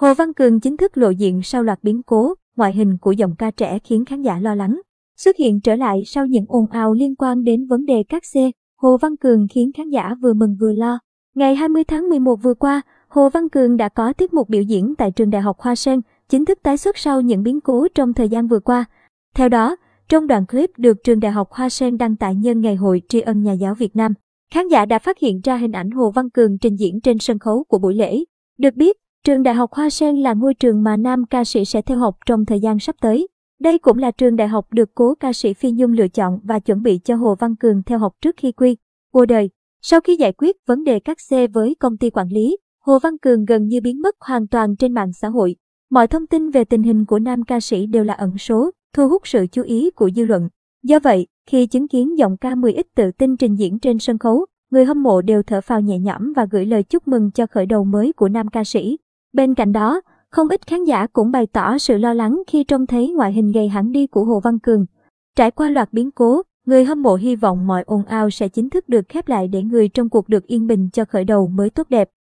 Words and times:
Hồ 0.00 0.14
Văn 0.14 0.34
Cường 0.34 0.60
chính 0.60 0.76
thức 0.76 0.96
lộ 0.98 1.10
diện 1.10 1.42
sau 1.42 1.62
loạt 1.62 1.78
biến 1.82 2.02
cố, 2.02 2.34
ngoại 2.56 2.72
hình 2.72 2.98
của 3.00 3.12
giọng 3.12 3.34
ca 3.38 3.50
trẻ 3.50 3.78
khiến 3.84 4.04
khán 4.04 4.22
giả 4.22 4.38
lo 4.38 4.54
lắng. 4.54 4.80
Xuất 5.16 5.36
hiện 5.36 5.60
trở 5.60 5.76
lại 5.76 6.02
sau 6.06 6.26
những 6.26 6.44
ồn 6.48 6.66
ào 6.70 6.94
liên 6.94 7.14
quan 7.16 7.42
đến 7.42 7.66
vấn 7.66 7.84
đề 7.84 8.02
các 8.08 8.24
xe, 8.24 8.50
Hồ 8.82 8.96
Văn 8.96 9.16
Cường 9.16 9.46
khiến 9.50 9.70
khán 9.76 9.90
giả 9.90 10.14
vừa 10.22 10.32
mừng 10.34 10.56
vừa 10.60 10.72
lo. 10.72 10.98
Ngày 11.34 11.54
20 11.54 11.84
tháng 11.84 12.08
11 12.08 12.36
vừa 12.42 12.54
qua, 12.54 12.80
Hồ 13.08 13.28
Văn 13.28 13.48
Cường 13.48 13.76
đã 13.76 13.88
có 13.88 14.12
tiết 14.12 14.34
mục 14.34 14.48
biểu 14.48 14.62
diễn 14.62 14.94
tại 14.98 15.10
trường 15.10 15.30
Đại 15.30 15.42
học 15.42 15.56
Hoa 15.58 15.74
Sen, 15.74 16.00
chính 16.28 16.44
thức 16.44 16.58
tái 16.62 16.76
xuất 16.76 16.98
sau 16.98 17.20
những 17.20 17.42
biến 17.42 17.60
cố 17.60 17.86
trong 17.94 18.14
thời 18.14 18.28
gian 18.28 18.48
vừa 18.48 18.60
qua. 18.60 18.84
Theo 19.34 19.48
đó, 19.48 19.76
trong 20.08 20.26
đoạn 20.26 20.46
clip 20.46 20.70
được 20.76 20.96
trường 21.04 21.20
Đại 21.20 21.32
học 21.32 21.48
Hoa 21.50 21.68
Sen 21.68 21.98
đăng 21.98 22.16
tải 22.16 22.34
nhân 22.34 22.60
ngày 22.60 22.76
hội 22.76 23.02
tri 23.08 23.20
ân 23.20 23.42
nhà 23.42 23.52
giáo 23.52 23.74
Việt 23.74 23.96
Nam, 23.96 24.14
khán 24.54 24.68
giả 24.68 24.86
đã 24.86 24.98
phát 24.98 25.18
hiện 25.18 25.40
ra 25.44 25.56
hình 25.56 25.72
ảnh 25.72 25.90
Hồ 25.90 26.10
Văn 26.10 26.30
Cường 26.30 26.58
trình 26.58 26.76
diễn 26.76 27.00
trên 27.00 27.18
sân 27.18 27.38
khấu 27.38 27.64
của 27.68 27.78
buổi 27.78 27.94
lễ. 27.94 28.24
Được 28.58 28.74
biết, 28.74 28.96
trường 29.28 29.42
Đại 29.42 29.54
học 29.54 29.72
Hoa 29.72 29.90
Sen 29.90 30.16
là 30.16 30.34
ngôi 30.34 30.54
trường 30.54 30.82
mà 30.82 30.96
nam 30.96 31.24
ca 31.26 31.44
sĩ 31.44 31.64
sẽ 31.64 31.82
theo 31.82 31.98
học 31.98 32.16
trong 32.26 32.44
thời 32.44 32.60
gian 32.60 32.78
sắp 32.78 32.96
tới. 33.00 33.28
Đây 33.60 33.78
cũng 33.78 33.98
là 33.98 34.10
trường 34.10 34.36
đại 34.36 34.48
học 34.48 34.66
được 34.72 34.94
cố 34.94 35.14
ca 35.20 35.32
sĩ 35.32 35.54
Phi 35.54 35.70
Nhung 35.70 35.92
lựa 35.92 36.08
chọn 36.08 36.40
và 36.42 36.58
chuẩn 36.58 36.82
bị 36.82 36.98
cho 37.04 37.16
Hồ 37.16 37.34
Văn 37.34 37.56
Cường 37.56 37.82
theo 37.82 37.98
học 37.98 38.12
trước 38.22 38.36
khi 38.36 38.52
quy 38.52 38.76
qua 39.12 39.26
đời. 39.26 39.50
Sau 39.82 40.00
khi 40.00 40.16
giải 40.16 40.32
quyết 40.32 40.56
vấn 40.66 40.84
đề 40.84 41.00
cắt 41.00 41.20
xe 41.20 41.46
với 41.46 41.74
công 41.74 41.96
ty 41.96 42.10
quản 42.10 42.28
lý, 42.28 42.56
Hồ 42.84 42.98
Văn 42.98 43.18
Cường 43.18 43.44
gần 43.44 43.66
như 43.66 43.80
biến 43.80 44.00
mất 44.02 44.16
hoàn 44.20 44.46
toàn 44.46 44.76
trên 44.76 44.94
mạng 44.94 45.12
xã 45.12 45.28
hội. 45.28 45.56
Mọi 45.90 46.06
thông 46.06 46.26
tin 46.26 46.50
về 46.50 46.64
tình 46.64 46.82
hình 46.82 47.04
của 47.04 47.18
nam 47.18 47.44
ca 47.44 47.60
sĩ 47.60 47.86
đều 47.86 48.04
là 48.04 48.14
ẩn 48.14 48.38
số, 48.38 48.70
thu 48.94 49.08
hút 49.08 49.22
sự 49.24 49.46
chú 49.52 49.62
ý 49.62 49.90
của 49.90 50.10
dư 50.10 50.24
luận. 50.24 50.48
Do 50.82 50.98
vậy, 50.98 51.26
khi 51.46 51.66
chứng 51.66 51.88
kiến 51.88 52.18
giọng 52.18 52.36
ca 52.36 52.54
10X 52.54 52.82
tự 52.94 53.10
tin 53.10 53.36
trình 53.36 53.54
diễn 53.54 53.78
trên 53.78 53.98
sân 53.98 54.18
khấu, 54.18 54.46
người 54.70 54.84
hâm 54.84 55.02
mộ 55.02 55.22
đều 55.22 55.42
thở 55.42 55.60
phào 55.60 55.80
nhẹ 55.80 55.98
nhõm 55.98 56.32
và 56.32 56.46
gửi 56.50 56.66
lời 56.66 56.82
chúc 56.82 57.08
mừng 57.08 57.30
cho 57.30 57.46
khởi 57.46 57.66
đầu 57.66 57.84
mới 57.84 58.12
của 58.12 58.28
nam 58.28 58.48
ca 58.48 58.64
sĩ. 58.64 58.98
Bên 59.38 59.54
cạnh 59.54 59.72
đó, 59.72 60.00
không 60.30 60.48
ít 60.48 60.66
khán 60.66 60.84
giả 60.84 61.06
cũng 61.06 61.30
bày 61.30 61.46
tỏ 61.46 61.78
sự 61.78 61.98
lo 61.98 62.14
lắng 62.14 62.42
khi 62.46 62.64
trông 62.64 62.86
thấy 62.86 63.12
ngoại 63.12 63.32
hình 63.32 63.52
gầy 63.52 63.68
hẳn 63.68 63.92
đi 63.92 64.06
của 64.06 64.24
Hồ 64.24 64.40
Văn 64.40 64.58
Cường. 64.58 64.86
Trải 65.36 65.50
qua 65.50 65.70
loạt 65.70 65.92
biến 65.92 66.10
cố, 66.10 66.42
người 66.66 66.84
hâm 66.84 67.02
mộ 67.02 67.14
hy 67.14 67.36
vọng 67.36 67.66
mọi 67.66 67.82
ồn 67.86 68.04
ào 68.04 68.30
sẽ 68.30 68.48
chính 68.48 68.70
thức 68.70 68.88
được 68.88 69.08
khép 69.08 69.28
lại 69.28 69.48
để 69.48 69.62
người 69.62 69.88
trong 69.88 70.08
cuộc 70.08 70.28
được 70.28 70.46
yên 70.46 70.66
bình 70.66 70.88
cho 70.92 71.04
khởi 71.04 71.24
đầu 71.24 71.48
mới 71.48 71.70
tốt 71.70 71.86
đẹp. 71.88 72.08